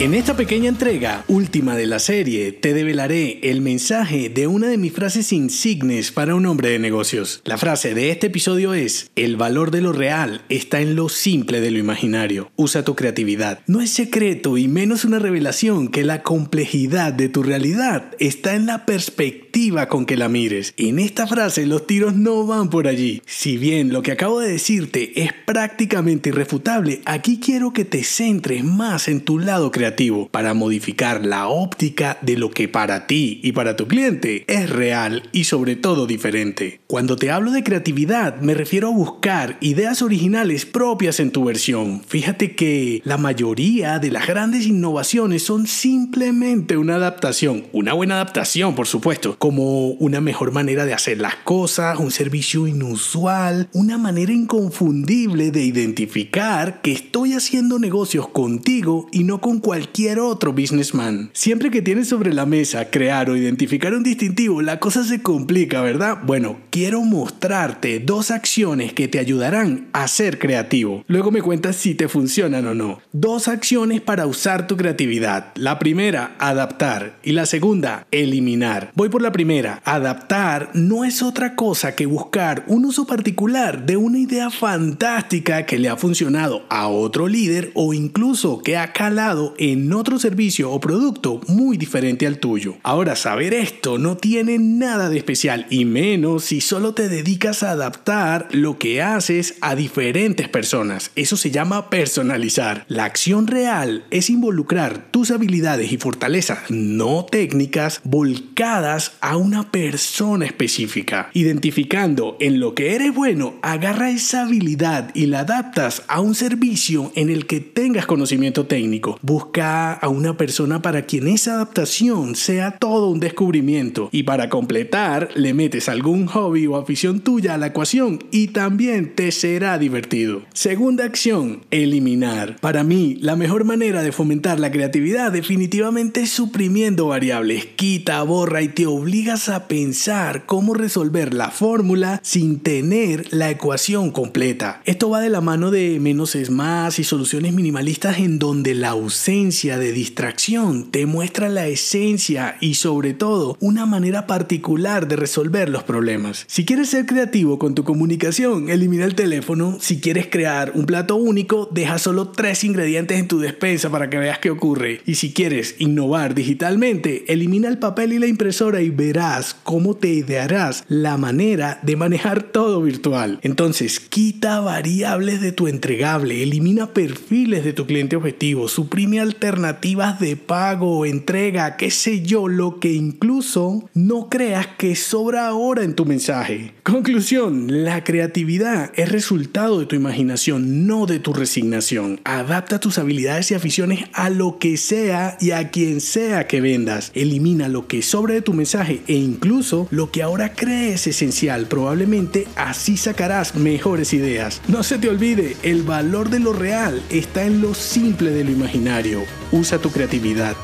En 0.00 0.14
esta 0.14 0.34
pequeña 0.34 0.70
entrega, 0.70 1.26
última 1.28 1.76
de 1.76 1.84
la 1.84 1.98
serie, 1.98 2.52
te 2.52 2.72
develaré 2.72 3.38
el 3.42 3.60
mensaje 3.60 4.30
de 4.30 4.46
una 4.46 4.68
de 4.68 4.78
mis 4.78 4.94
frases 4.94 5.30
insignes 5.30 6.10
para 6.10 6.34
un 6.34 6.46
hombre 6.46 6.70
de 6.70 6.78
negocios. 6.78 7.42
La 7.44 7.58
frase 7.58 7.92
de 7.92 8.10
este 8.10 8.28
episodio 8.28 8.72
es, 8.72 9.10
el 9.14 9.36
valor 9.36 9.70
de 9.70 9.82
lo 9.82 9.92
real 9.92 10.40
está 10.48 10.80
en 10.80 10.96
lo 10.96 11.10
simple 11.10 11.60
de 11.60 11.70
lo 11.70 11.78
imaginario. 11.78 12.50
Usa 12.56 12.82
tu 12.82 12.96
creatividad. 12.96 13.60
No 13.66 13.82
es 13.82 13.90
secreto 13.90 14.56
y 14.56 14.68
menos 14.68 15.04
una 15.04 15.18
revelación 15.18 15.88
que 15.88 16.02
la 16.02 16.22
complejidad 16.22 17.12
de 17.12 17.28
tu 17.28 17.42
realidad 17.42 18.14
está 18.18 18.54
en 18.54 18.64
la 18.64 18.86
perspectiva 18.86 19.88
con 19.88 20.06
que 20.06 20.16
la 20.16 20.30
mires. 20.30 20.72
En 20.78 20.98
esta 20.98 21.26
frase 21.26 21.66
los 21.66 21.86
tiros 21.86 22.14
no 22.14 22.46
van 22.46 22.70
por 22.70 22.88
allí. 22.88 23.20
Si 23.26 23.58
bien 23.58 23.92
lo 23.92 24.00
que 24.00 24.12
acabo 24.12 24.40
de 24.40 24.50
decirte 24.50 25.22
es 25.22 25.34
prácticamente 25.44 26.30
irrefutable, 26.30 27.02
aquí 27.04 27.38
quiero 27.38 27.74
que 27.74 27.84
te 27.84 28.02
centres 28.02 28.64
más 28.64 29.06
en 29.06 29.20
tu 29.20 29.38
lado 29.38 29.70
creativo 29.70 29.89
para 30.30 30.54
modificar 30.54 31.24
la 31.24 31.48
óptica 31.48 32.18
de 32.22 32.36
lo 32.36 32.50
que 32.50 32.68
para 32.68 33.06
ti 33.06 33.40
y 33.42 33.52
para 33.52 33.76
tu 33.76 33.86
cliente 33.86 34.44
es 34.46 34.70
real 34.70 35.28
y 35.32 35.44
sobre 35.44 35.76
todo 35.76 36.06
diferente. 36.06 36.80
Cuando 36.86 37.16
te 37.16 37.30
hablo 37.30 37.50
de 37.50 37.62
creatividad 37.62 38.40
me 38.40 38.54
refiero 38.54 38.88
a 38.88 38.92
buscar 38.92 39.56
ideas 39.60 40.02
originales 40.02 40.66
propias 40.66 41.20
en 41.20 41.30
tu 41.30 41.44
versión. 41.44 42.02
Fíjate 42.06 42.54
que 42.54 43.02
la 43.04 43.16
mayoría 43.16 43.98
de 43.98 44.10
las 44.10 44.26
grandes 44.26 44.66
innovaciones 44.66 45.42
son 45.42 45.66
simplemente 45.66 46.76
una 46.76 46.96
adaptación, 46.96 47.64
una 47.72 47.92
buena 47.92 48.14
adaptación 48.14 48.74
por 48.74 48.86
supuesto, 48.86 49.36
como 49.38 49.88
una 49.92 50.20
mejor 50.20 50.52
manera 50.52 50.84
de 50.84 50.94
hacer 50.94 51.18
las 51.18 51.36
cosas, 51.36 51.98
un 51.98 52.10
servicio 52.10 52.66
inusual, 52.66 53.68
una 53.72 53.98
manera 53.98 54.32
inconfundible 54.32 55.50
de 55.50 55.64
identificar 55.64 56.80
que 56.80 56.92
estoy 56.92 57.34
haciendo 57.34 57.78
negocios 57.78 58.28
contigo 58.28 59.08
y 59.12 59.24
no 59.24 59.40
con 59.40 59.58
cualquier 59.58 59.79
cualquier 59.80 60.20
otro 60.20 60.52
businessman. 60.52 61.30
Siempre 61.32 61.70
que 61.70 61.80
tienes 61.80 62.06
sobre 62.06 62.34
la 62.34 62.44
mesa 62.44 62.90
crear 62.90 63.30
o 63.30 63.36
identificar 63.36 63.94
un 63.94 64.02
distintivo, 64.02 64.60
la 64.60 64.78
cosa 64.78 65.04
se 65.04 65.22
complica, 65.22 65.80
¿verdad? 65.80 66.18
Bueno, 66.22 66.58
quiero 66.68 67.00
mostrarte 67.00 67.98
dos 67.98 68.30
acciones 68.30 68.92
que 68.92 69.08
te 69.08 69.18
ayudarán 69.18 69.88
a 69.94 70.06
ser 70.06 70.38
creativo. 70.38 71.02
Luego 71.06 71.30
me 71.30 71.40
cuentas 71.40 71.76
si 71.76 71.94
te 71.94 72.08
funcionan 72.08 72.66
o 72.66 72.74
no. 72.74 73.00
Dos 73.12 73.48
acciones 73.48 74.02
para 74.02 74.26
usar 74.26 74.66
tu 74.66 74.76
creatividad. 74.76 75.46
La 75.54 75.78
primera, 75.78 76.36
adaptar. 76.38 77.16
Y 77.22 77.32
la 77.32 77.46
segunda, 77.46 78.06
eliminar. 78.10 78.92
Voy 78.94 79.08
por 79.08 79.22
la 79.22 79.32
primera. 79.32 79.80
Adaptar 79.86 80.72
no 80.74 81.04
es 81.04 81.22
otra 81.22 81.56
cosa 81.56 81.96
que 81.96 82.04
buscar 82.04 82.64
un 82.66 82.84
uso 82.84 83.06
particular 83.06 83.86
de 83.86 83.96
una 83.96 84.18
idea 84.18 84.50
fantástica 84.50 85.64
que 85.64 85.78
le 85.78 85.88
ha 85.88 85.96
funcionado 85.96 86.66
a 86.68 86.88
otro 86.88 87.28
líder 87.28 87.70
o 87.72 87.94
incluso 87.94 88.62
que 88.62 88.76
ha 88.76 88.92
calado 88.92 89.54
en 89.56 89.69
en 89.72 89.92
otro 89.92 90.18
servicio 90.18 90.70
o 90.70 90.80
producto 90.80 91.40
muy 91.48 91.76
diferente 91.76 92.26
al 92.26 92.38
tuyo. 92.38 92.76
Ahora, 92.82 93.16
saber 93.16 93.52
esto 93.52 93.98
no 93.98 94.16
tiene 94.16 94.58
nada 94.58 95.08
de 95.08 95.18
especial 95.18 95.66
y 95.70 95.84
menos 95.84 96.44
si 96.44 96.60
solo 96.60 96.94
te 96.94 97.08
dedicas 97.08 97.62
a 97.62 97.72
adaptar 97.72 98.48
lo 98.52 98.78
que 98.78 99.02
haces 99.02 99.56
a 99.60 99.74
diferentes 99.74 100.48
personas. 100.48 101.10
Eso 101.16 101.36
se 101.36 101.50
llama 101.50 101.90
personalizar. 101.90 102.84
La 102.88 103.04
acción 103.04 103.46
real 103.46 104.04
es 104.10 104.30
involucrar 104.30 105.10
tus 105.10 105.30
habilidades 105.30 105.92
y 105.92 105.98
fortalezas 105.98 106.70
no 106.70 107.26
técnicas 107.28 108.00
volcadas 108.04 109.12
a 109.20 109.36
una 109.36 109.70
persona 109.70 110.46
específica. 110.46 111.30
Identificando 111.32 112.36
en 112.40 112.60
lo 112.60 112.74
que 112.74 112.94
eres 112.94 113.14
bueno, 113.14 113.54
agarra 113.62 114.10
esa 114.10 114.42
habilidad 114.42 115.10
y 115.14 115.26
la 115.26 115.40
adaptas 115.40 116.02
a 116.08 116.20
un 116.20 116.34
servicio 116.34 117.12
en 117.14 117.30
el 117.30 117.46
que 117.46 117.60
tengas 117.60 118.06
conocimiento 118.06 118.66
técnico. 118.66 119.18
Busca 119.22 119.59
a 119.60 120.08
una 120.08 120.36
persona 120.36 120.82
para 120.82 121.02
quien 121.02 121.28
esa 121.28 121.54
adaptación 121.54 122.34
sea 122.34 122.72
todo 122.72 123.08
un 123.08 123.20
descubrimiento 123.20 124.08
y 124.12 124.22
para 124.22 124.48
completar 124.48 125.28
le 125.34 125.54
metes 125.54 125.88
algún 125.88 126.26
hobby 126.26 126.66
o 126.66 126.76
afición 126.76 127.20
tuya 127.20 127.54
a 127.54 127.58
la 127.58 127.68
ecuación 127.68 128.18
y 128.30 128.48
también 128.48 129.14
te 129.14 129.32
será 129.32 129.78
divertido. 129.78 130.42
Segunda 130.54 131.04
acción, 131.04 131.60
eliminar. 131.70 132.56
Para 132.60 132.84
mí, 132.84 133.16
la 133.20 133.36
mejor 133.36 133.64
manera 133.64 134.02
de 134.02 134.12
fomentar 134.12 134.60
la 134.60 134.70
creatividad 134.70 135.32
definitivamente 135.32 136.22
es 136.22 136.30
suprimiendo 136.30 137.08
variables. 137.08 137.66
Quita, 137.66 138.22
borra 138.22 138.62
y 138.62 138.68
te 138.68 138.86
obligas 138.86 139.48
a 139.48 139.68
pensar 139.68 140.46
cómo 140.46 140.74
resolver 140.74 141.34
la 141.34 141.50
fórmula 141.50 142.20
sin 142.22 142.60
tener 142.60 143.26
la 143.32 143.50
ecuación 143.50 144.10
completa. 144.10 144.80
Esto 144.84 145.10
va 145.10 145.20
de 145.20 145.30
la 145.30 145.40
mano 145.40 145.70
de 145.70 145.98
menos 146.00 146.34
es 146.34 146.50
más 146.50 146.98
y 146.98 147.04
soluciones 147.04 147.52
minimalistas 147.52 148.18
en 148.18 148.38
donde 148.38 148.74
la 148.74 148.90
ausencia 148.90 149.39
de 149.40 149.92
distracción 149.92 150.90
te 150.90 151.06
muestra 151.06 151.48
la 151.48 151.66
esencia 151.66 152.58
y 152.60 152.74
sobre 152.74 153.14
todo 153.14 153.56
una 153.58 153.86
manera 153.86 154.26
particular 154.26 155.08
de 155.08 155.16
resolver 155.16 155.70
los 155.70 155.82
problemas. 155.82 156.44
Si 156.46 156.66
quieres 156.66 156.90
ser 156.90 157.06
creativo 157.06 157.58
con 157.58 157.74
tu 157.74 157.82
comunicación, 157.82 158.68
elimina 158.68 159.06
el 159.06 159.14
teléfono. 159.14 159.78
Si 159.80 159.98
quieres 159.98 160.26
crear 160.26 160.72
un 160.74 160.84
plato 160.84 161.16
único, 161.16 161.70
deja 161.72 161.98
solo 161.98 162.28
tres 162.28 162.64
ingredientes 162.64 163.18
en 163.18 163.28
tu 163.28 163.38
despensa 163.40 163.88
para 163.88 164.10
que 164.10 164.18
veas 164.18 164.38
qué 164.40 164.50
ocurre. 164.50 165.00
Y 165.06 165.14
si 165.14 165.32
quieres 165.32 165.76
innovar 165.78 166.34
digitalmente, 166.34 167.24
elimina 167.32 167.68
el 167.68 167.78
papel 167.78 168.12
y 168.12 168.18
la 168.18 168.26
impresora 168.26 168.82
y 168.82 168.90
verás 168.90 169.56
cómo 169.62 169.96
te 169.96 170.08
idearás 170.08 170.84
la 170.88 171.16
manera 171.16 171.80
de 171.82 171.96
manejar 171.96 172.42
todo 172.42 172.82
virtual. 172.82 173.38
Entonces, 173.42 174.00
quita 174.00 174.60
variables 174.60 175.40
de 175.40 175.52
tu 175.52 175.66
entregable, 175.66 176.42
elimina 176.42 176.88
perfiles 176.92 177.64
de 177.64 177.72
tu 177.72 177.86
cliente 177.86 178.16
objetivo, 178.16 178.68
suprime 178.68 179.18
al 179.18 179.29
alternativas 179.30 180.18
de 180.18 180.36
pago, 180.36 181.06
entrega, 181.06 181.76
qué 181.76 181.92
sé 181.92 182.22
yo, 182.22 182.48
lo 182.48 182.80
que 182.80 182.92
incluso 182.92 183.88
no 183.94 184.28
creas 184.28 184.66
que 184.66 184.96
sobra 184.96 185.46
ahora 185.46 185.84
en 185.84 185.94
tu 185.94 186.04
mensaje. 186.04 186.74
Conclusión, 186.82 187.84
la 187.84 188.02
creatividad 188.02 188.90
es 188.96 189.12
resultado 189.12 189.78
de 189.78 189.86
tu 189.86 189.94
imaginación, 189.94 190.86
no 190.86 191.06
de 191.06 191.20
tu 191.20 191.32
resignación. 191.32 192.20
Adapta 192.24 192.80
tus 192.80 192.98
habilidades 192.98 193.52
y 193.52 193.54
aficiones 193.54 194.04
a 194.14 194.30
lo 194.30 194.58
que 194.58 194.76
sea 194.76 195.36
y 195.40 195.52
a 195.52 195.70
quien 195.70 196.00
sea 196.00 196.48
que 196.48 196.60
vendas. 196.60 197.12
Elimina 197.14 197.68
lo 197.68 197.86
que 197.86 198.02
sobra 198.02 198.34
de 198.34 198.42
tu 198.42 198.52
mensaje 198.52 199.00
e 199.06 199.14
incluso 199.14 199.86
lo 199.92 200.10
que 200.10 200.24
ahora 200.24 200.54
crees 200.54 201.06
esencial. 201.06 201.66
Probablemente 201.66 202.48
así 202.56 202.96
sacarás 202.96 203.54
mejores 203.54 204.12
ideas. 204.12 204.60
No 204.66 204.82
se 204.82 204.98
te 204.98 205.08
olvide, 205.08 205.56
el 205.62 205.84
valor 205.84 206.30
de 206.30 206.40
lo 206.40 206.52
real 206.52 207.00
está 207.10 207.44
en 207.44 207.60
lo 207.60 207.74
simple 207.74 208.32
de 208.32 208.42
lo 208.42 208.50
imaginario 208.50 209.19
usa 209.52 209.78
tu 209.78 209.90
creatividad. 209.90 210.56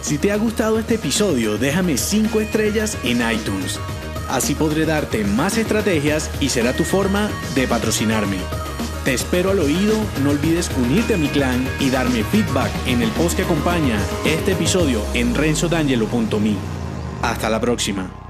Si 0.00 0.18
te 0.18 0.32
ha 0.32 0.36
gustado 0.36 0.78
este 0.78 0.94
episodio, 0.94 1.58
déjame 1.58 1.98
5 1.98 2.40
estrellas 2.40 2.96
en 3.04 3.28
iTunes. 3.30 3.78
Así 4.28 4.54
podré 4.54 4.84
darte 4.84 5.24
más 5.24 5.56
estrategias 5.58 6.30
y 6.40 6.50
será 6.50 6.72
tu 6.72 6.84
forma 6.84 7.30
de 7.54 7.66
patrocinarme. 7.66 8.38
Te 9.04 9.14
espero 9.14 9.50
al 9.50 9.58
oído, 9.58 9.94
no 10.22 10.30
olvides 10.30 10.70
unirte 10.76 11.14
a 11.14 11.16
mi 11.16 11.28
clan 11.28 11.66
y 11.80 11.88
darme 11.88 12.24
feedback 12.24 12.70
en 12.86 13.02
el 13.02 13.10
post 13.12 13.36
que 13.36 13.42
acompaña 13.42 13.98
este 14.26 14.52
episodio 14.52 15.02
en 15.14 15.34
renzodangelo.me. 15.34 16.56
Hasta 17.22 17.48
la 17.48 17.60
próxima. 17.60 18.27